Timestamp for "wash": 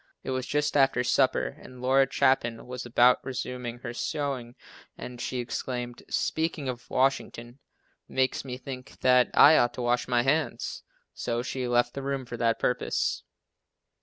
9.83-10.07